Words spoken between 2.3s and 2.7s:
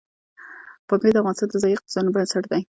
دی.